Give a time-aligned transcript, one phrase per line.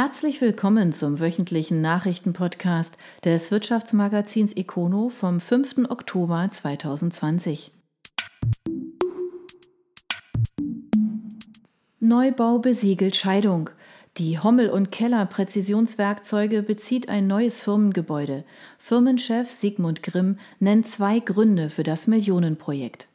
[0.00, 5.90] Herzlich willkommen zum wöchentlichen Nachrichtenpodcast des Wirtschaftsmagazins Econo vom 5.
[5.90, 7.72] Oktober 2020.
[11.98, 13.70] Neubau besiegelt Scheidung.
[14.18, 18.44] Die Hommel und Keller Präzisionswerkzeuge bezieht ein neues Firmengebäude.
[18.78, 23.08] Firmenchef Sigmund Grimm nennt zwei Gründe für das Millionenprojekt.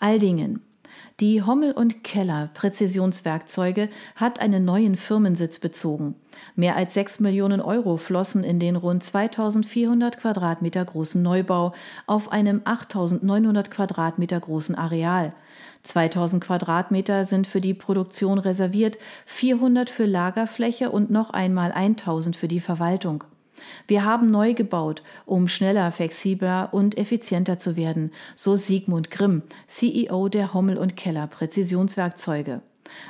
[0.00, 0.65] Aldingen.
[1.20, 6.14] Die Hommel und Keller Präzisionswerkzeuge hat einen neuen Firmensitz bezogen.
[6.54, 11.72] Mehr als 6 Millionen Euro flossen in den rund 2400 Quadratmeter großen Neubau
[12.06, 15.32] auf einem 8900 Quadratmeter großen Areal.
[15.82, 22.48] 2000 Quadratmeter sind für die Produktion reserviert, 400 für Lagerfläche und noch einmal 1000 für
[22.48, 23.24] die Verwaltung.
[23.86, 30.28] Wir haben neu gebaut, um schneller, flexibler und effizienter zu werden, so Sigmund Grimm, CEO
[30.28, 32.62] der Hommel und Keller Präzisionswerkzeuge.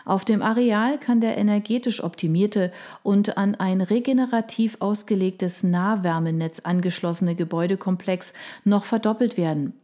[0.04, 2.72] Auf dem Areal kann der energetisch optimierte
[3.02, 8.32] und an ein regenerativ ausgelegtes Nahwärmenetz angeschlossene Gebäudekomplex
[8.64, 9.74] noch verdoppelt werden.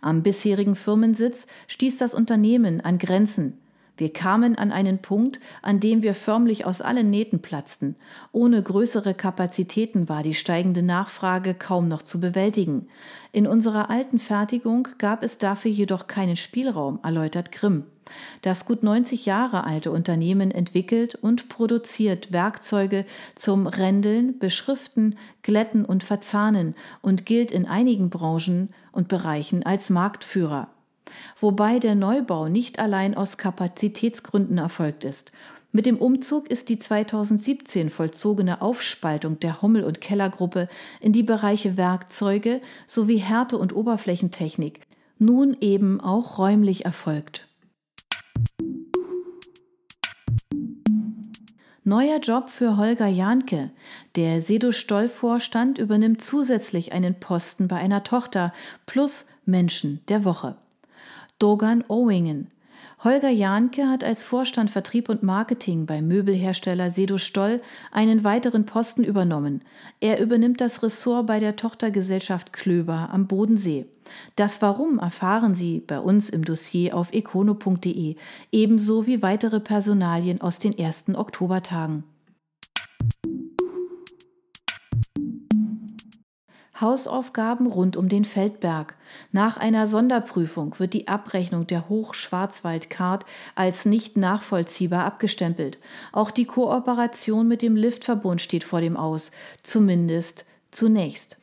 [0.00, 3.58] Am bisherigen Firmensitz stieß das Unternehmen an Grenzen.
[4.00, 7.96] Wir kamen an einen Punkt, an dem wir förmlich aus allen Nähten platzten.
[8.32, 12.88] Ohne größere Kapazitäten war die steigende Nachfrage kaum noch zu bewältigen.
[13.30, 17.84] In unserer alten Fertigung gab es dafür jedoch keinen Spielraum, erläutert Grimm.
[18.40, 26.04] Das gut 90 Jahre alte Unternehmen entwickelt und produziert Werkzeuge zum Rändeln, Beschriften, Glätten und
[26.04, 30.68] Verzahnen und gilt in einigen Branchen und Bereichen als Marktführer
[31.38, 35.32] wobei der Neubau nicht allein aus Kapazitätsgründen erfolgt ist.
[35.72, 40.68] Mit dem Umzug ist die 2017 vollzogene Aufspaltung der Hommel- und Kellergruppe
[41.00, 44.80] in die Bereiche Werkzeuge sowie Härte- und Oberflächentechnik
[45.18, 47.46] nun eben auch räumlich erfolgt.
[51.84, 53.70] Neuer Job für Holger Jahnke.
[54.16, 58.52] Der Sedo-Stoll-Vorstand übernimmt zusätzlich einen Posten bei einer Tochter
[58.86, 60.56] plus Menschen der Woche.
[61.40, 62.48] Dogan Owingen.
[63.02, 69.04] Holger Jahnke hat als Vorstand Vertrieb und Marketing beim Möbelhersteller Sedo Stoll einen weiteren Posten
[69.04, 69.62] übernommen.
[70.00, 73.86] Er übernimmt das Ressort bei der Tochtergesellschaft Klöber am Bodensee.
[74.36, 78.16] Das Warum erfahren Sie bei uns im Dossier auf econo.de,
[78.52, 82.04] ebenso wie weitere Personalien aus den ersten Oktobertagen.
[86.80, 88.94] Hausaufgaben rund um den Feldberg.
[89.32, 95.78] Nach einer Sonderprüfung wird die Abrechnung der Hochschwarzwaldkart als nicht nachvollziehbar abgestempelt.
[96.12, 99.32] Auch die Kooperation mit dem Liftverbund steht vor dem Aus,
[99.62, 101.39] zumindest zunächst.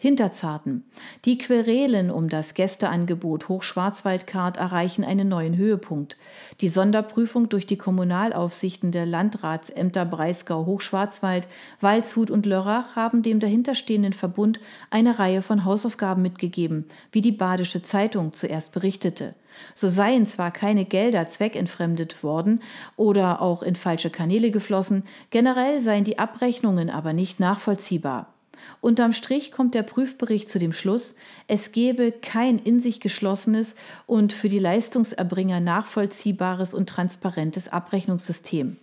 [0.00, 0.84] Hinterzarten.
[1.24, 6.16] Die Querelen um das Gästeangebot Hochschwarzwaldkart erreichen einen neuen Höhepunkt.
[6.60, 11.48] Die Sonderprüfung durch die Kommunalaufsichten der Landratsämter Breisgau Hochschwarzwald,
[11.80, 17.82] Waldshut und Lörrach haben dem dahinterstehenden Verbund eine Reihe von Hausaufgaben mitgegeben, wie die Badische
[17.82, 19.34] Zeitung zuerst berichtete.
[19.74, 22.62] So seien zwar keine Gelder zweckentfremdet worden
[22.94, 28.32] oder auch in falsche Kanäle geflossen, generell seien die Abrechnungen aber nicht nachvollziehbar.
[28.80, 33.74] Unterm Strich kommt der Prüfbericht zu dem Schluss, es gebe kein in sich geschlossenes
[34.06, 38.76] und für die Leistungserbringer nachvollziehbares und transparentes Abrechnungssystem.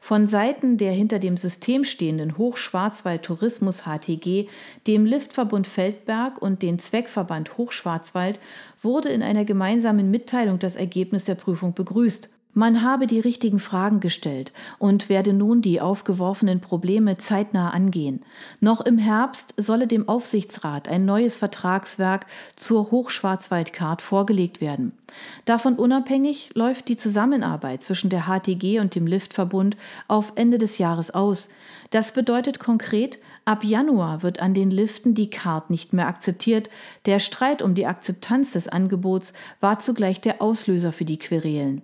[0.00, 4.48] Von Seiten der hinter dem System stehenden Hochschwarzwald Tourismus HTG,
[4.86, 8.40] dem Liftverbund Feldberg und den Zweckverband Hochschwarzwald
[8.82, 14.00] wurde in einer gemeinsamen Mitteilung das Ergebnis der Prüfung begrüßt man habe die richtigen Fragen
[14.00, 18.20] gestellt und werde nun die aufgeworfenen Probleme zeitnah angehen.
[18.60, 22.26] Noch im Herbst solle dem Aufsichtsrat ein neues Vertragswerk
[22.56, 24.92] zur Hochschwarzwaldkart vorgelegt werden.
[25.44, 29.76] Davon unabhängig läuft die Zusammenarbeit zwischen der HTG und dem Liftverbund
[30.08, 31.50] auf Ende des Jahres aus.
[31.90, 36.70] Das bedeutet konkret, ab Januar wird an den Liften die Kart nicht mehr akzeptiert.
[37.06, 41.82] Der Streit um die Akzeptanz des Angebots war zugleich der Auslöser für die Querelen.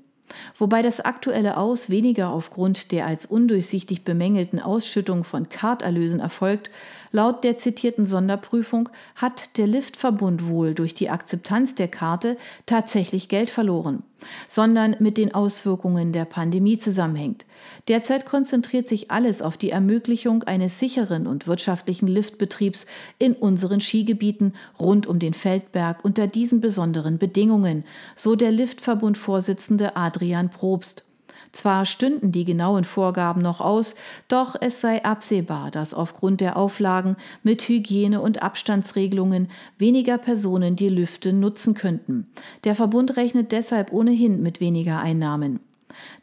[0.59, 6.71] Wobei das aktuelle Aus weniger aufgrund der als undurchsichtig bemängelten Ausschüttung von Karterlösen erfolgt,
[7.13, 12.37] laut der zitierten Sonderprüfung hat der Liftverbund wohl durch die Akzeptanz der Karte
[12.67, 14.03] tatsächlich Geld verloren
[14.49, 17.45] sondern mit den Auswirkungen der Pandemie zusammenhängt.
[17.89, 22.87] Derzeit konzentriert sich alles auf die Ermöglichung eines sicheren und wirtschaftlichen Liftbetriebs
[23.19, 27.85] in unseren Skigebieten rund um den Feldberg unter diesen besonderen Bedingungen,
[28.15, 31.05] so der Liftverbund-Vorsitzende Adrian Probst.
[31.53, 33.95] Zwar stünden die genauen Vorgaben noch aus,
[34.29, 40.89] doch es sei absehbar, dass aufgrund der Auflagen mit Hygiene- und Abstandsregelungen weniger Personen die
[40.89, 42.29] Lüfte nutzen könnten.
[42.65, 45.61] Der Verbund rechnet deshalb ohnehin mit weniger Einnahmen.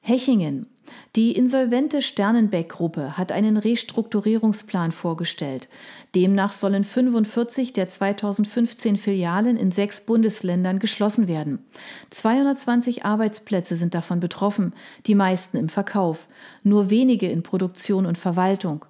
[0.00, 0.66] Hechingen.
[1.14, 5.68] Die insolvente Sternenbeck-Gruppe hat einen Restrukturierungsplan vorgestellt.
[6.14, 11.64] Demnach sollen 45 der 2015 Filialen in sechs Bundesländern geschlossen werden.
[12.10, 14.74] 220 Arbeitsplätze sind davon betroffen,
[15.06, 16.28] die meisten im Verkauf,
[16.62, 18.84] nur wenige in Produktion und Verwaltung.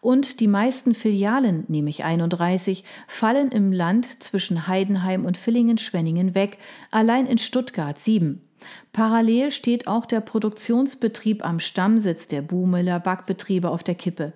[0.00, 6.58] Und die meisten Filialen, nämlich 31, fallen im Land zwischen Heidenheim und Villingen-Schwenningen weg,
[6.90, 8.47] allein in Stuttgart sieben.
[8.92, 14.32] Parallel steht auch der Produktionsbetrieb am Stammsitz der Buhmüller Backbetriebe auf der Kippe.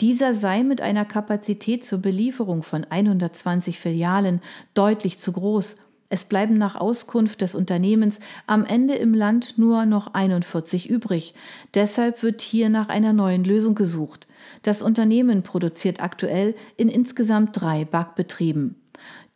[0.00, 4.40] Dieser sei mit einer Kapazität zur Belieferung von 120 Filialen
[4.74, 5.76] deutlich zu groß.
[6.10, 11.32] Es bleiben nach Auskunft des Unternehmens am Ende im Land nur noch 41 übrig.
[11.72, 14.26] Deshalb wird hier nach einer neuen Lösung gesucht.
[14.62, 18.81] Das Unternehmen produziert aktuell in insgesamt drei Backbetrieben.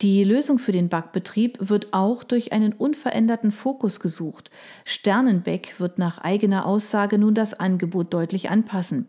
[0.01, 4.51] Die Lösung für den Backbetrieb wird auch durch einen unveränderten Fokus gesucht.
[4.85, 9.07] Sternenbeck wird nach eigener Aussage nun das Angebot deutlich anpassen.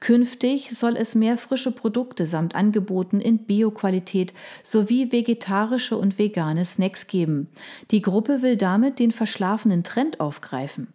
[0.00, 7.06] Künftig soll es mehr frische Produkte samt Angeboten in Bioqualität sowie vegetarische und vegane Snacks
[7.06, 7.48] geben.
[7.90, 10.88] Die Gruppe will damit den verschlafenen Trend aufgreifen.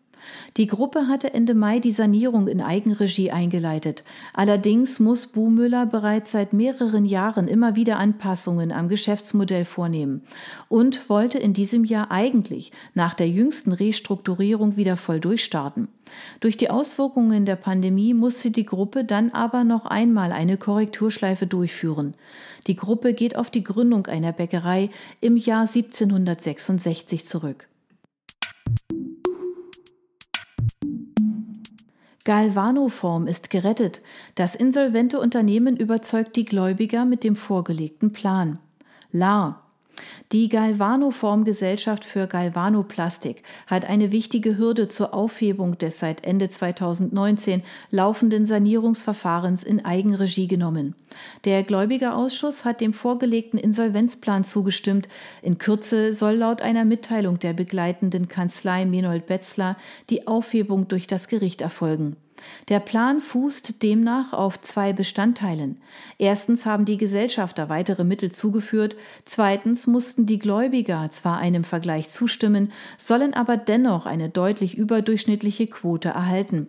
[0.57, 4.03] Die Gruppe hatte Ende Mai die Sanierung in Eigenregie eingeleitet.
[4.33, 10.23] Allerdings muss Buhmüller bereits seit mehreren Jahren immer wieder Anpassungen am Geschäftsmodell vornehmen
[10.69, 15.87] und wollte in diesem Jahr eigentlich nach der jüngsten Restrukturierung wieder voll durchstarten.
[16.39, 22.15] Durch die Auswirkungen der Pandemie musste die Gruppe dann aber noch einmal eine Korrekturschleife durchführen.
[22.67, 24.89] Die Gruppe geht auf die Gründung einer Bäckerei
[25.21, 27.67] im Jahr 1766 zurück.
[32.25, 34.01] Galvanoform ist gerettet.
[34.35, 38.59] Das insolvente Unternehmen überzeugt die Gläubiger mit dem vorgelegten Plan.
[39.11, 39.64] LAR
[40.31, 48.45] die Galvanoform-Gesellschaft für Galvanoplastik hat eine wichtige Hürde zur Aufhebung des seit Ende 2019 laufenden
[48.45, 50.95] Sanierungsverfahrens in Eigenregie genommen.
[51.45, 55.07] Der Gläubigerausschuss hat dem vorgelegten Insolvenzplan zugestimmt.
[55.41, 59.77] In Kürze soll laut einer Mitteilung der begleitenden Kanzlei Menold Betzler
[60.09, 62.17] die Aufhebung durch das Gericht erfolgen.
[62.69, 65.81] Der Plan fußt demnach auf zwei Bestandteilen.
[66.17, 72.71] Erstens haben die Gesellschafter weitere Mittel zugeführt, zweitens mussten die Gläubiger zwar einem Vergleich zustimmen,
[72.97, 76.67] sollen aber dennoch eine deutlich überdurchschnittliche Quote erhalten.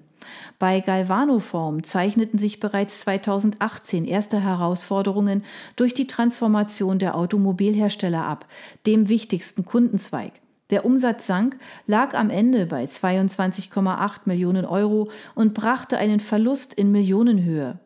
[0.58, 5.44] Bei Galvanoform zeichneten sich bereits 2018 erste Herausforderungen
[5.76, 8.46] durch die Transformation der Automobilhersteller ab,
[8.86, 10.32] dem wichtigsten Kundenzweig.
[10.70, 16.90] Der Umsatz sank, lag am Ende bei 22,8 Millionen Euro und brachte einen Verlust in
[16.90, 17.78] Millionenhöhe.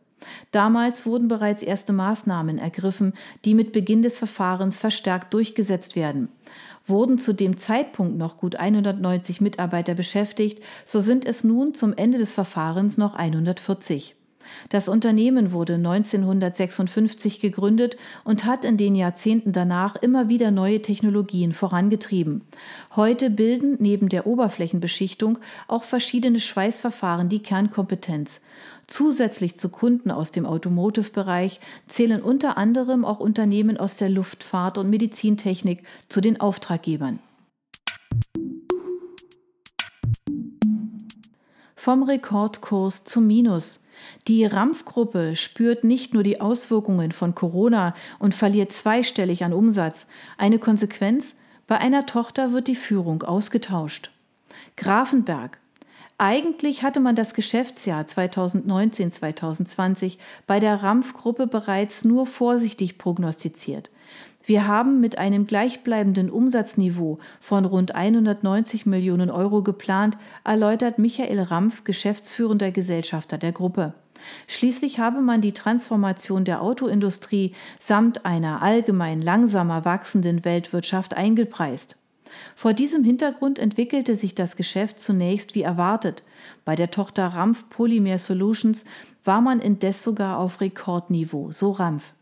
[0.51, 6.29] Damals wurden bereits erste Maßnahmen ergriffen, die mit Beginn des Verfahrens verstärkt durchgesetzt werden.
[6.87, 12.19] Wurden zu dem Zeitpunkt noch gut 190 Mitarbeiter beschäftigt, so sind es nun zum Ende
[12.19, 14.15] des Verfahrens noch 140.
[14.69, 21.53] Das Unternehmen wurde 1956 gegründet und hat in den Jahrzehnten danach immer wieder neue Technologien
[21.53, 22.43] vorangetrieben.
[22.97, 25.39] Heute bilden neben der Oberflächenbeschichtung
[25.69, 28.43] auch verschiedene Schweißverfahren die Kernkompetenz.
[28.87, 34.91] Zusätzlich zu Kunden aus dem Automotive-Bereich zählen unter anderem auch Unternehmen aus der Luftfahrt und
[34.91, 37.21] Medizintechnik zu den Auftraggebern.
[41.77, 43.83] Vom Rekordkurs zum Minus.
[44.29, 50.07] Die Rampfgruppe spürt nicht nur die Auswirkungen von Corona und verliert zweistellig an Umsatz.
[50.39, 51.39] Eine Konsequenz?
[51.67, 54.11] Bei einer Tochter wird die Führung ausgetauscht.
[54.77, 55.59] Grafenberg.
[56.19, 63.89] Eigentlich hatte man das Geschäftsjahr 2019-2020 bei der Rampfgruppe bereits nur vorsichtig prognostiziert.
[64.45, 71.85] Wir haben mit einem gleichbleibenden Umsatzniveau von rund 190 Millionen Euro geplant, erläutert Michael Rampf,
[71.85, 73.95] geschäftsführender Gesellschafter der Gruppe.
[74.47, 81.97] Schließlich habe man die Transformation der Autoindustrie samt einer allgemein langsamer wachsenden Weltwirtschaft eingepreist.
[82.55, 86.23] Vor diesem Hintergrund entwickelte sich das Geschäft zunächst wie erwartet.
[86.65, 88.85] Bei der Tochter Rampf Polymer Solutions
[89.25, 92.13] war man indes sogar auf Rekordniveau, so Rampf.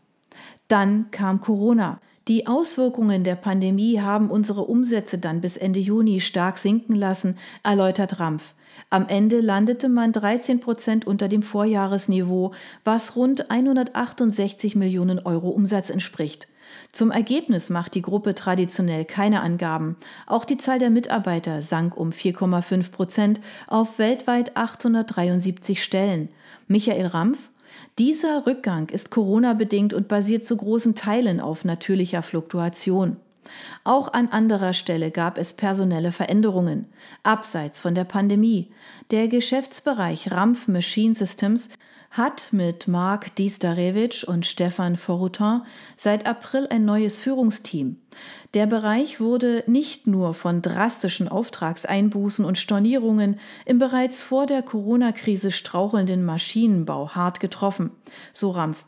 [0.67, 1.99] Dann kam Corona.
[2.29, 8.19] Die Auswirkungen der Pandemie haben unsere Umsätze dann bis Ende Juni stark sinken lassen, erläutert
[8.19, 8.53] Rampf.
[8.91, 15.89] Am Ende landete man 13 Prozent unter dem Vorjahresniveau, was rund 168 Millionen Euro Umsatz
[15.89, 16.47] entspricht.
[16.91, 19.97] Zum Ergebnis macht die Gruppe traditionell keine Angaben.
[20.27, 26.29] Auch die Zahl der Mitarbeiter sank um 4,5 Prozent auf weltweit 873 Stellen.
[26.67, 27.49] Michael Rampf
[27.97, 33.17] dieser Rückgang ist Corona-bedingt und basiert zu großen Teilen auf natürlicher Fluktuation.
[33.83, 36.85] Auch an anderer Stelle gab es personelle Veränderungen,
[37.23, 38.71] abseits von der Pandemie.
[39.11, 41.69] Der Geschäftsbereich Rampf Machine Systems
[42.11, 45.61] hat mit Marc Distarewitsch und Stefan Forrutin
[45.95, 47.97] seit April ein neues Führungsteam.
[48.53, 55.51] Der Bereich wurde nicht nur von drastischen Auftragseinbußen und Stornierungen im bereits vor der Corona-Krise
[55.51, 57.91] strauchelnden Maschinenbau hart getroffen,
[58.33, 58.85] so Rampf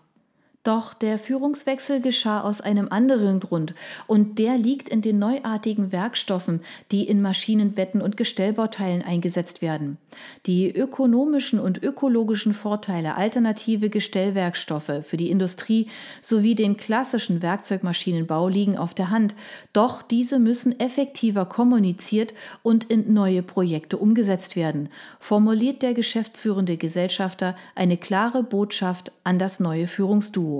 [0.63, 3.73] doch der Führungswechsel geschah aus einem anderen Grund,
[4.05, 9.97] und der liegt in den neuartigen Werkstoffen, die in Maschinenbetten und Gestellbauteilen eingesetzt werden.
[10.45, 15.87] Die ökonomischen und ökologischen Vorteile alternative Gestellwerkstoffe für die Industrie
[16.21, 19.33] sowie den klassischen Werkzeugmaschinenbau liegen auf der Hand,
[19.73, 24.89] doch diese müssen effektiver kommuniziert und in neue Projekte umgesetzt werden,
[25.19, 30.50] formuliert der geschäftsführende Gesellschafter eine klare Botschaft an das neue Führungsduo.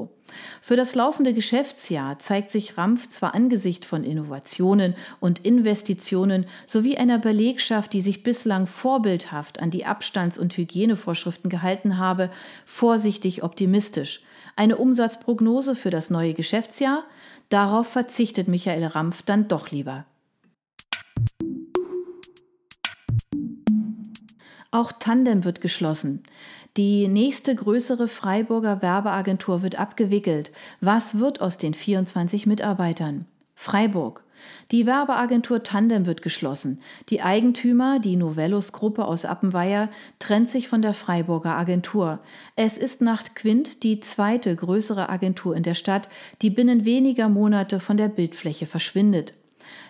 [0.62, 7.20] Für das laufende Geschäftsjahr zeigt sich Rampf zwar angesichts von Innovationen und Investitionen sowie einer
[7.20, 12.30] Belegschaft, die sich bislang vorbildhaft an die Abstands- und Hygienevorschriften gehalten habe,
[12.66, 14.24] vorsichtig optimistisch.
[14.56, 17.04] Eine Umsatzprognose für das neue Geschäftsjahr?
[17.50, 20.06] Darauf verzichtet Michael Rampf dann doch lieber.
[24.74, 26.24] Auch Tandem wird geschlossen.
[26.78, 30.54] Die nächste größere Freiburger Werbeagentur wird abgewickelt.
[30.80, 33.26] Was wird aus den 24 Mitarbeitern?
[33.56, 34.24] Freiburg.
[34.72, 36.80] Die Werbeagentur Tandem wird geschlossen.
[37.10, 42.20] Die Eigentümer, die Novellus Gruppe aus Appenweier, trennt sich von der Freiburger Agentur.
[42.56, 46.08] Es ist nach Quint die zweite größere Agentur in der Stadt,
[46.42, 49.34] die binnen weniger Monate von der Bildfläche verschwindet.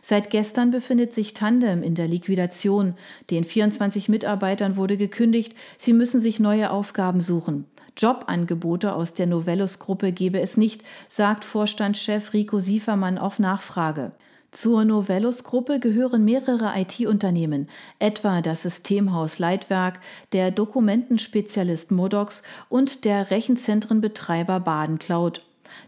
[0.01, 2.95] Seit gestern befindet sich Tandem in der Liquidation.
[3.29, 7.65] Den 24 Mitarbeitern wurde gekündigt, sie müssen sich neue Aufgaben suchen.
[7.97, 14.13] Jobangebote aus der Novellus-Gruppe gebe es nicht, sagt Vorstandschef Rico Siefermann auf Nachfrage.
[14.51, 17.69] Zur Novellus-Gruppe gehören mehrere IT-Unternehmen,
[17.99, 20.01] etwa das Systemhaus Leitwerk,
[20.33, 25.41] der Dokumentenspezialist Modox und der Rechenzentrenbetreiber Baden Cloud.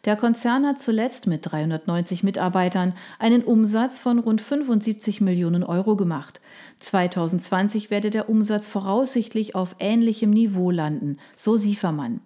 [0.05, 6.41] Der Konzern hat zuletzt mit 390 Mitarbeitern einen Umsatz von rund 75 Millionen Euro gemacht.
[6.79, 12.21] 2020 werde der Umsatz voraussichtlich auf ähnlichem Niveau landen, so Siefermann.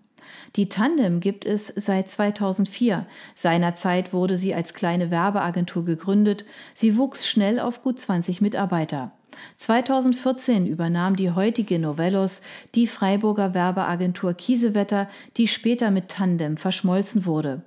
[0.55, 3.05] Die Tandem gibt es seit 2004.
[3.35, 6.45] Seinerzeit wurde sie als kleine Werbeagentur gegründet.
[6.73, 9.11] Sie wuchs schnell auf gut 20 Mitarbeiter.
[9.57, 12.41] 2014 übernahm die heutige Novellos
[12.75, 17.61] die Freiburger Werbeagentur Kiesewetter, die später mit Tandem verschmolzen wurde.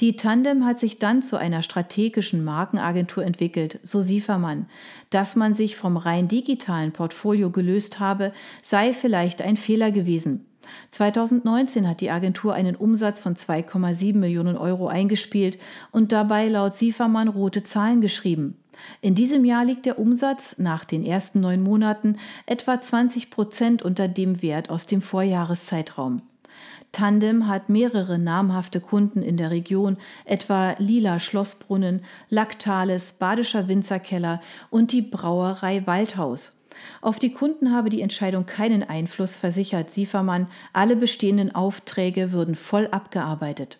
[0.00, 4.66] Die Tandem hat sich dann zu einer strategischen Markenagentur entwickelt, so Siefermann.
[5.10, 10.46] Dass man sich vom rein digitalen Portfolio gelöst habe, sei vielleicht ein Fehler gewesen.
[10.90, 15.58] 2019 hat die Agentur einen Umsatz von 2,7 Millionen Euro eingespielt
[15.90, 18.56] und dabei laut Siefermann rote Zahlen geschrieben.
[19.00, 24.08] In diesem Jahr liegt der Umsatz nach den ersten neun Monaten etwa 20 Prozent unter
[24.08, 26.22] dem Wert aus dem Vorjahreszeitraum.
[26.92, 34.92] Tandem hat mehrere namhafte Kunden in der Region, etwa Lila Schlossbrunnen, Lactalis, Badischer Winzerkeller und
[34.92, 36.56] die Brauerei Waldhaus.
[37.00, 40.48] Auf die Kunden habe die Entscheidung keinen Einfluss, versichert Siefermann.
[40.72, 43.78] Alle bestehenden Aufträge würden voll abgearbeitet.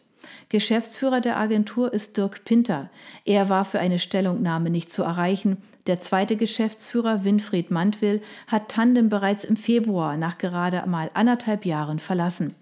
[0.49, 2.91] Geschäftsführer der Agentur ist Dirk Pinter.
[3.25, 5.59] Er war für eine Stellungnahme nicht zu erreichen.
[5.87, 11.99] Der zweite Geschäftsführer, Winfried Mantwill, hat Tandem bereits im Februar nach gerade mal anderthalb Jahren
[11.99, 12.55] verlassen.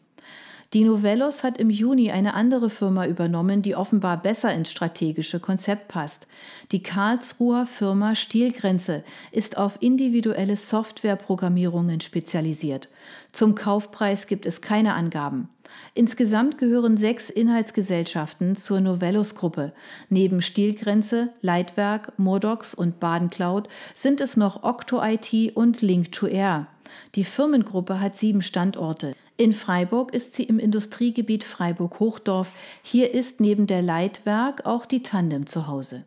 [0.75, 5.89] Die Novellos hat im Juni eine andere Firma übernommen, die offenbar besser ins strategische Konzept
[5.89, 6.27] passt.
[6.73, 12.91] Die Karlsruher Firma Stielgrenze ist auf individuelle Softwareprogrammierungen spezialisiert.
[13.33, 15.49] Zum Kaufpreis gibt es keine Angaben.
[15.95, 19.73] Insgesamt gehören sechs Inhaltsgesellschaften zur Novellus-Gruppe.
[20.09, 26.67] Neben Stielgrenze, Leitwerk, Modox und Baden Cloud sind es noch Octo IT und Link2Air.
[27.15, 29.15] Die Firmengruppe hat sieben Standorte.
[29.37, 32.53] In Freiburg ist sie im Industriegebiet Freiburg-Hochdorf.
[32.83, 36.05] Hier ist neben der Leitwerk auch die Tandem zu Hause.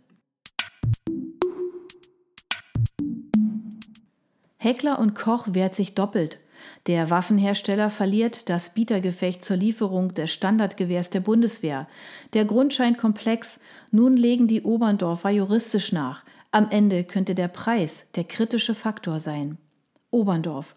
[4.58, 6.38] Heckler und Koch wehrt sich doppelt.
[6.88, 11.88] Der Waffenhersteller verliert das Bietergefecht zur Lieferung des Standardgewehrs der Bundeswehr.
[12.34, 13.62] Der Grund scheint komplex.
[13.92, 16.24] Nun legen die Oberndorfer juristisch nach.
[16.52, 19.58] Am Ende könnte der Preis der kritische Faktor sein.
[20.10, 20.76] Oberndorf.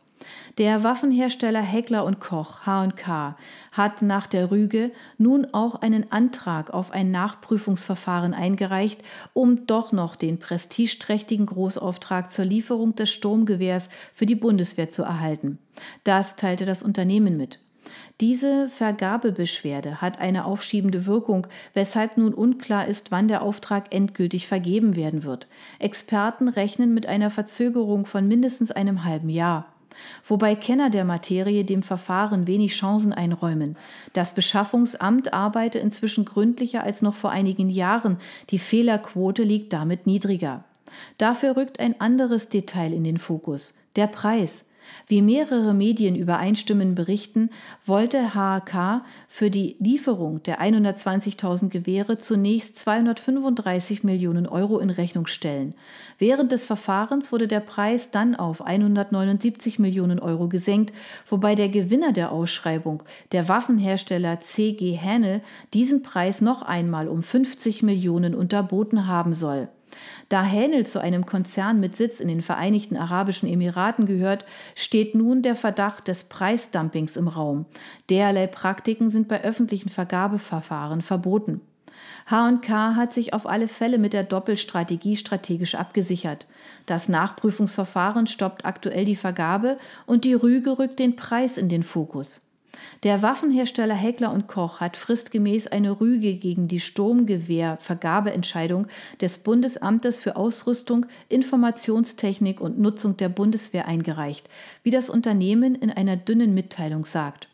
[0.59, 3.37] Der Waffenhersteller Heckler und Koch H&K
[3.73, 9.03] hat nach der Rüge nun auch einen Antrag auf ein Nachprüfungsverfahren eingereicht,
[9.33, 15.59] um doch noch den prestigeträchtigen Großauftrag zur Lieferung des Sturmgewehrs für die Bundeswehr zu erhalten.
[16.05, 17.59] Das teilte das Unternehmen mit.
[18.21, 24.97] Diese Vergabebeschwerde hat eine aufschiebende Wirkung, weshalb nun unklar ist, wann der Auftrag endgültig vergeben
[24.97, 25.49] werden wird.
[25.79, 29.74] Experten rechnen mit einer Verzögerung von mindestens einem halben Jahr
[30.25, 33.77] wobei Kenner der Materie dem Verfahren wenig Chancen einräumen.
[34.13, 38.19] Das Beschaffungsamt arbeite inzwischen gründlicher als noch vor einigen Jahren,
[38.51, 40.65] die Fehlerquote liegt damit niedriger.
[41.19, 44.71] Dafür rückt ein anderes Detail in den Fokus, der Preis.
[45.07, 47.51] Wie mehrere Medien übereinstimmend berichten,
[47.85, 55.75] wollte HAK für die Lieferung der 120.000 Gewehre zunächst 235 Millionen Euro in Rechnung stellen.
[56.19, 60.95] Während des Verfahrens wurde der Preis dann auf 179 Millionen Euro gesenkt,
[61.27, 67.83] wobei der Gewinner der Ausschreibung, der Waffenhersteller CG Hänel, diesen Preis noch einmal um 50
[67.83, 69.69] Millionen unterboten haben soll.
[70.29, 75.43] Da Hänel zu einem Konzern mit Sitz in den Vereinigten Arabischen Emiraten gehört, steht nun
[75.43, 77.67] der Verdacht des Preisdumpings im Raum.
[78.11, 81.61] Derlei Praktiken sind bei öffentlichen Vergabeverfahren verboten.
[82.27, 86.47] H&K hat sich auf alle Fälle mit der Doppelstrategie strategisch abgesichert.
[86.87, 92.41] Das Nachprüfungsverfahren stoppt aktuell die Vergabe und die Rüge rückt den Preis in den Fokus.
[93.03, 98.87] Der Waffenhersteller Heckler und Koch hat fristgemäß eine Rüge gegen die Sturmgewehr-Vergabeentscheidung
[99.21, 104.49] des Bundesamtes für Ausrüstung, Informationstechnik und Nutzung der Bundeswehr eingereicht,
[104.83, 107.49] wie das Unternehmen in einer dünnen Mitteilung sagt.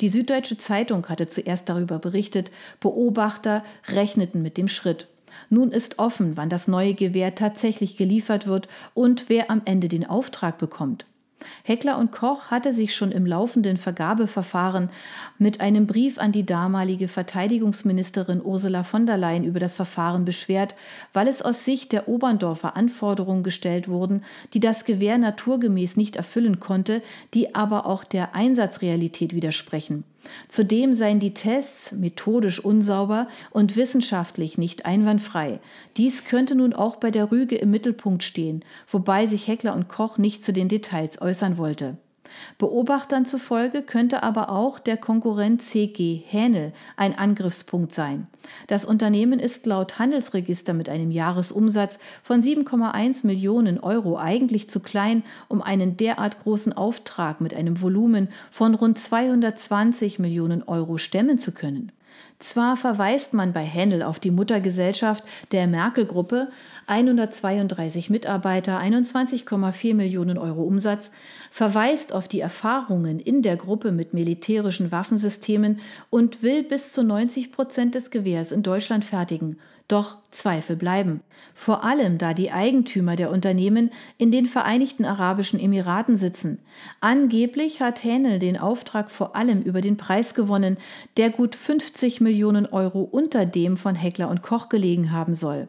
[0.00, 5.06] Die Süddeutsche Zeitung hatte zuerst darüber berichtet, Beobachter rechneten mit dem Schritt.
[5.50, 10.06] Nun ist offen, wann das neue Gewehr tatsächlich geliefert wird und wer am Ende den
[10.06, 11.04] Auftrag bekommt.
[11.62, 14.90] Heckler und Koch hatte sich schon im laufenden Vergabeverfahren
[15.38, 20.74] mit einem Brief an die damalige Verteidigungsministerin Ursula von der Leyen über das Verfahren beschwert,
[21.12, 24.24] weil es aus Sicht der Oberndorfer Anforderungen gestellt wurden,
[24.54, 27.02] die das Gewehr naturgemäß nicht erfüllen konnte,
[27.34, 30.04] die aber auch der Einsatzrealität widersprechen.
[30.48, 35.60] Zudem seien die Tests methodisch unsauber und wissenschaftlich nicht einwandfrei.
[35.96, 40.18] Dies könnte nun auch bei der Rüge im Mittelpunkt stehen, wobei sich Heckler und Koch
[40.18, 41.96] nicht zu den Details äußern wollte.
[42.58, 48.26] Beobachtern zufolge könnte aber auch der Konkurrent CG Hänel ein Angriffspunkt sein.
[48.66, 55.22] Das Unternehmen ist laut Handelsregister mit einem Jahresumsatz von 7,1 Millionen Euro eigentlich zu klein,
[55.48, 61.52] um einen derart großen Auftrag mit einem Volumen von rund 220 Millionen Euro stemmen zu
[61.52, 61.92] können.
[62.38, 66.48] Zwar verweist man bei Händel auf die Muttergesellschaft der Merkel-Gruppe,
[66.86, 71.12] 132 Mitarbeiter, 21,4 Millionen Euro Umsatz,
[71.50, 77.50] verweist auf die Erfahrungen in der Gruppe mit militärischen Waffensystemen und will bis zu 90
[77.50, 79.58] Prozent des Gewehrs in Deutschland fertigen.
[79.88, 81.22] Doch Zweifel bleiben.
[81.54, 86.58] Vor allem, da die Eigentümer der Unternehmen in den Vereinigten Arabischen Emiraten sitzen.
[87.00, 90.76] Angeblich hat Hähnel den Auftrag vor allem über den Preis gewonnen,
[91.16, 95.68] der gut 50 Millionen Euro unter dem von Heckler und Koch gelegen haben soll.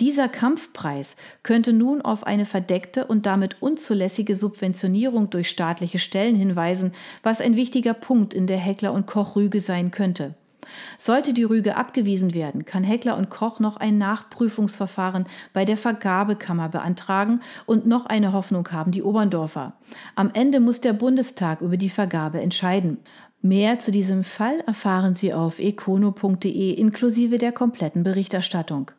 [0.00, 6.94] Dieser Kampfpreis könnte nun auf eine verdeckte und damit unzulässige Subventionierung durch staatliche Stellen hinweisen,
[7.22, 10.34] was ein wichtiger Punkt in der Heckler und Koch Rüge sein könnte.
[10.98, 16.68] Sollte die Rüge abgewiesen werden, kann Heckler und Koch noch ein Nachprüfungsverfahren bei der Vergabekammer
[16.68, 19.74] beantragen und noch eine Hoffnung haben die Oberndorfer.
[20.14, 22.98] Am Ende muss der Bundestag über die Vergabe entscheiden.
[23.40, 28.90] Mehr zu diesem Fall erfahren Sie auf econo.de inklusive der kompletten Berichterstattung.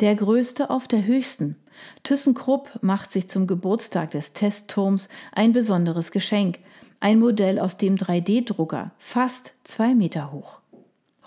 [0.00, 1.56] Der größte auf der höchsten.
[2.04, 6.60] ThyssenKrupp macht sich zum Geburtstag des Testturms ein besonderes Geschenk.
[7.00, 10.58] Ein Modell aus dem 3D-Drucker, fast zwei Meter hoch.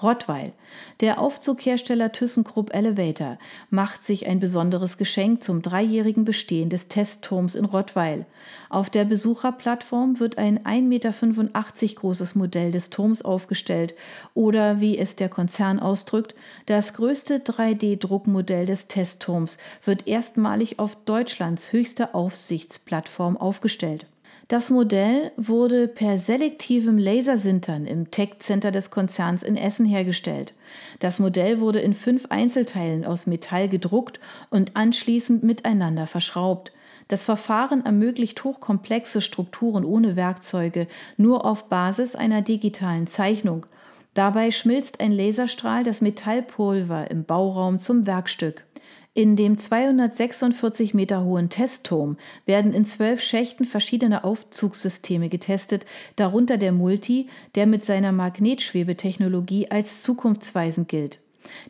[0.03, 0.51] Rottweil.
[0.99, 3.37] Der Aufzughersteller ThyssenKrupp Elevator
[3.69, 8.25] macht sich ein besonderes Geschenk zum dreijährigen Bestehen des Testturms in Rottweil.
[8.69, 13.93] Auf der Besucherplattform wird ein 1,85 Meter großes Modell des Turms aufgestellt
[14.33, 21.71] oder, wie es der Konzern ausdrückt, das größte 3D-Druckmodell des Testturms wird erstmalig auf Deutschlands
[21.71, 24.05] höchster Aufsichtsplattform aufgestellt.
[24.51, 30.53] Das Modell wurde per selektivem Lasersintern im Tech-Center des Konzerns in Essen hergestellt.
[30.99, 36.73] Das Modell wurde in fünf Einzelteilen aus Metall gedruckt und anschließend miteinander verschraubt.
[37.07, 43.65] Das Verfahren ermöglicht hochkomplexe Strukturen ohne Werkzeuge, nur auf Basis einer digitalen Zeichnung.
[44.13, 48.65] Dabei schmilzt ein Laserstrahl das Metallpulver im Bauraum zum Werkstück.
[49.13, 56.71] In dem 246 Meter hohen Testturm werden in zwölf Schächten verschiedene Aufzugssysteme getestet, darunter der
[56.71, 61.19] Multi, der mit seiner Magnetschwebetechnologie als zukunftsweisend gilt.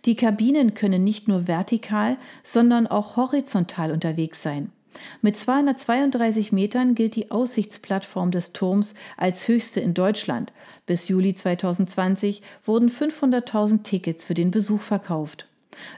[0.06, 4.71] Die Kabinen können nicht nur vertikal, sondern auch horizontal unterwegs sein.
[5.23, 10.54] Mit 232 Metern gilt die Aussichtsplattform des Turms als höchste in Deutschland.
[10.86, 15.47] Bis Juli 2020 wurden 500.000 Tickets für den Besuch verkauft.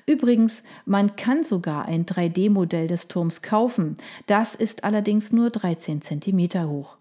[0.06, 3.98] Übrigens, man kann sogar ein 3D-Modell des Turms kaufen.
[4.28, 6.98] Das ist allerdings nur 13 cm hoch.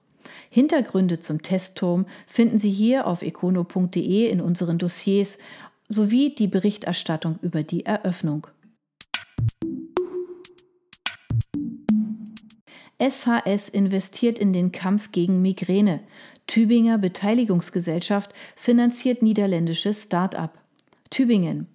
[0.50, 5.38] Hintergründe zum Testturm finden Sie hier auf econo.de in unseren Dossiers
[5.88, 8.46] sowie die Berichterstattung über die Eröffnung.
[13.02, 16.00] SHS investiert in den Kampf gegen Migräne.
[16.46, 20.58] Tübinger Beteiligungsgesellschaft finanziert niederländisches Start-up.
[21.10, 21.66] Tübingen.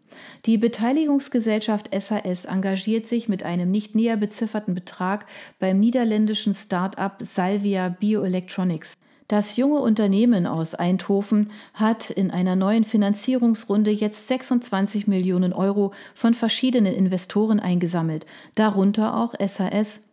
[0.45, 5.25] Die Beteiligungsgesellschaft SAS engagiert sich mit einem nicht näher bezifferten Betrag
[5.60, 8.95] beim niederländischen Start-up Salvia Bioelectronics.
[9.27, 16.34] Das junge Unternehmen aus Eindhoven hat in einer neuen Finanzierungsrunde jetzt 26 Millionen Euro von
[16.34, 18.25] verschiedenen Investoren eingesammelt,
[18.56, 20.07] darunter auch SAS.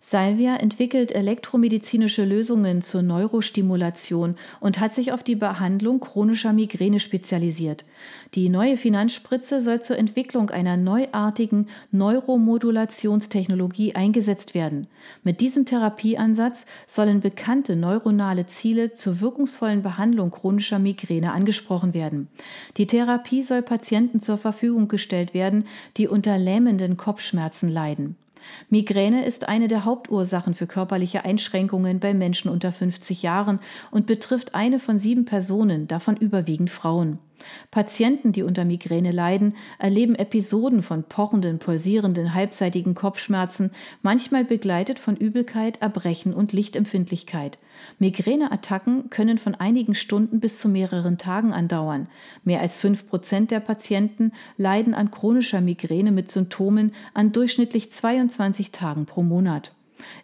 [0.00, 7.84] Salvia entwickelt elektromedizinische Lösungen zur Neurostimulation und hat sich auf die Behandlung chronischer Migräne spezialisiert.
[8.34, 14.86] Die neue Finanzspritze soll zur Entwicklung einer neuartigen Neuromodulationstechnologie eingesetzt werden.
[15.24, 22.28] Mit diesem Therapieansatz sollen bekannte neuronale Ziele zur wirkungsvollen Behandlung chronischer Migräne angesprochen werden.
[22.76, 25.64] Die Therapie soll Patienten zur Verfügung gestellt werden,
[25.96, 28.14] die unter lähmenden Kopfschmerzen leiden.
[28.70, 34.54] Migräne ist eine der Hauptursachen für körperliche Einschränkungen bei Menschen unter 50 Jahren und betrifft
[34.54, 37.18] eine von sieben Personen, davon überwiegend Frauen.
[37.70, 43.70] Patienten, die unter Migräne leiden, erleben Episoden von pochenden, pulsierenden, halbseitigen Kopfschmerzen,
[44.02, 47.58] manchmal begleitet von Übelkeit, Erbrechen und Lichtempfindlichkeit.
[47.98, 52.08] Migräneattacken können von einigen Stunden bis zu mehreren Tagen andauern.
[52.44, 58.72] Mehr als fünf Prozent der Patienten leiden an chronischer Migräne mit Symptomen an durchschnittlich 22
[58.72, 59.72] Tagen pro Monat.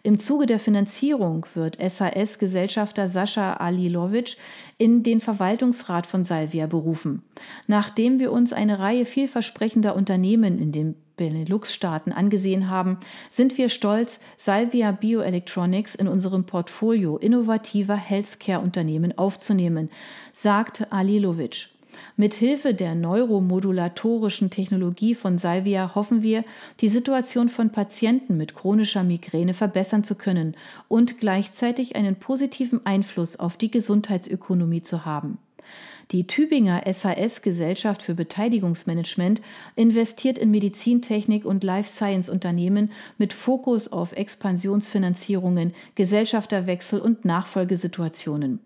[0.03, 4.37] Im Zuge der Finanzierung wird SAS-Gesellschafter Sascha Alilovic
[4.77, 7.23] in den Verwaltungsrat von Salvia berufen.
[7.67, 14.19] Nachdem wir uns eine Reihe vielversprechender Unternehmen in den Benelux-Staaten angesehen haben, sind wir stolz,
[14.37, 19.89] Salvia Bioelectronics in unserem Portfolio innovativer Healthcare-Unternehmen aufzunehmen,
[20.33, 21.69] sagt Alilovic.
[22.17, 26.43] Mit Hilfe der neuromodulatorischen Technologie von Salvia hoffen wir,
[26.81, 30.55] die Situation von Patienten mit chronischer Migräne verbessern zu können
[30.87, 35.37] und gleichzeitig einen positiven Einfluss auf die Gesundheitsökonomie zu haben.
[36.11, 39.41] Die Tübinger SAS Gesellschaft für Beteiligungsmanagement
[39.75, 48.59] investiert in Medizintechnik und Life Science Unternehmen mit Fokus auf Expansionsfinanzierungen, Gesellschafterwechsel und Nachfolgesituationen.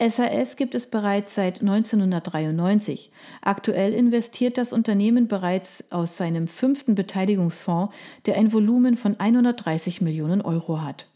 [0.00, 3.10] SAS gibt es bereits seit 1993.
[3.40, 7.92] Aktuell investiert das Unternehmen bereits aus seinem fünften Beteiligungsfonds,
[8.26, 11.08] der ein Volumen von 130 Millionen Euro hat.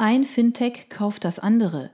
[0.00, 1.90] Ein Fintech kauft das andere.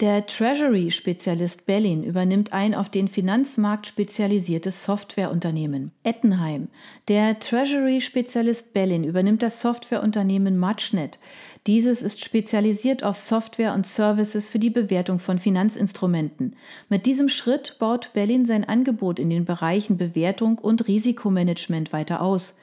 [0.00, 5.90] Der Treasury-Spezialist Bellin übernimmt ein auf den Finanzmarkt spezialisiertes Softwareunternehmen.
[6.02, 6.68] Ettenheim.
[7.08, 11.18] Der Treasury-Spezialist Bellin übernimmt das Softwareunternehmen Matchnet.
[11.66, 16.56] Dieses ist spezialisiert auf Software und Services für die Bewertung von Finanzinstrumenten.
[16.90, 22.58] Mit diesem Schritt baut Bellin sein Angebot in den Bereichen Bewertung und Risikomanagement weiter aus.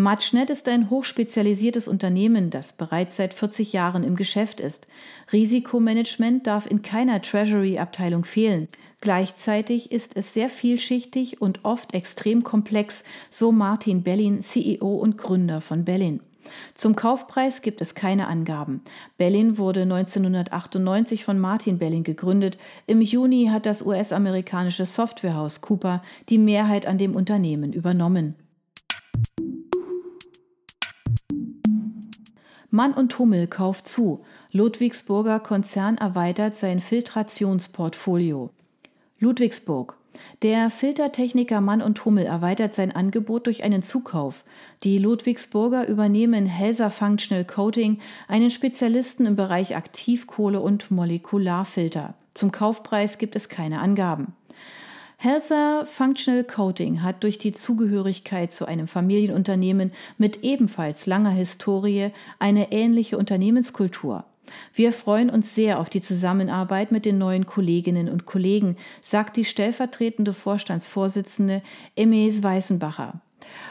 [0.00, 4.86] Matchnet ist ein hochspezialisiertes Unternehmen, das bereits seit 40 Jahren im Geschäft ist.
[5.32, 8.68] Risikomanagement darf in keiner Treasury-Abteilung fehlen.
[9.00, 15.60] Gleichzeitig ist es sehr vielschichtig und oft extrem komplex, so Martin Bellin, CEO und Gründer
[15.60, 16.20] von Bellin.
[16.76, 18.82] Zum Kaufpreis gibt es keine Angaben.
[19.16, 22.56] Bellin wurde 1998 von Martin Bellin gegründet.
[22.86, 28.36] Im Juni hat das US-amerikanische Softwarehaus Cooper die Mehrheit an dem Unternehmen übernommen.
[32.70, 34.24] Mann und Hummel kauft zu.
[34.52, 38.50] Ludwigsburger Konzern erweitert sein Filtrationsportfolio.
[39.20, 39.96] Ludwigsburg.
[40.42, 44.44] Der Filtertechniker Mann und Hummel erweitert sein Angebot durch einen Zukauf.
[44.82, 52.14] Die Ludwigsburger übernehmen Helsa Functional Coating, einen Spezialisten im Bereich Aktivkohle und Molekularfilter.
[52.34, 54.34] Zum Kaufpreis gibt es keine Angaben.
[55.20, 62.70] Helsa Functional Coating hat durch die Zugehörigkeit zu einem Familienunternehmen mit ebenfalls langer Historie eine
[62.70, 64.26] ähnliche Unternehmenskultur.
[64.72, 69.44] Wir freuen uns sehr auf die Zusammenarbeit mit den neuen Kolleginnen und Kollegen, sagt die
[69.44, 71.62] stellvertretende Vorstandsvorsitzende
[71.96, 73.20] Emes Weißenbacher.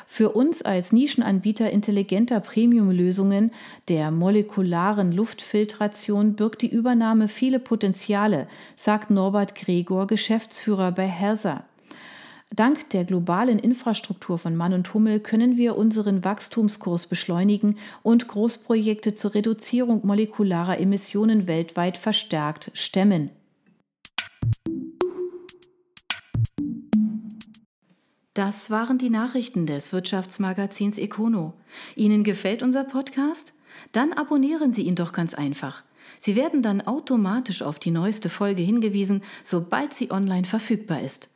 [0.06, 3.52] Für uns als Nischenanbieter intelligenter Premium-Lösungen
[3.90, 11.66] der molekularen Luftfiltration birgt die Übernahme viele Potenziale, sagt Norbert Gregor, Geschäftsführer bei Helsa.
[12.56, 19.14] Dank der globalen Infrastruktur von Mann und Hummel können wir unseren Wachstumskurs beschleunigen und Großprojekte
[19.14, 23.32] zur Reduzierung molekularer Emissionen weltweit verstärkt stemmen.
[28.38, 31.54] Das waren die Nachrichten des Wirtschaftsmagazins Econo.
[31.96, 33.54] Ihnen gefällt unser Podcast?
[33.94, 35.82] Dann abonnieren Sie ihn doch ganz einfach.
[36.20, 41.30] Sie werden dann automatisch auf die neueste Folge hingewiesen, sobald sie online verfügbar ist.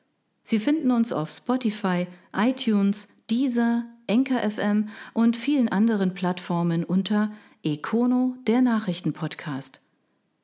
[0.44, 2.06] Sie finden uns auf Spotify,
[2.38, 7.32] iTunes, Deezer, Enker FM und vielen anderen Plattformen unter
[7.64, 9.82] Econo, der Nachrichtenpodcast.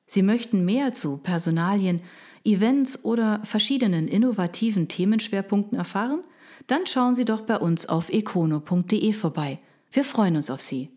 [0.07, 2.01] Sie möchten mehr zu Personalien,
[2.43, 6.23] Events oder verschiedenen innovativen Themenschwerpunkten erfahren?
[6.67, 9.59] Dann schauen Sie doch bei uns auf econo.de vorbei.
[9.91, 10.91] Wir freuen uns auf Sie.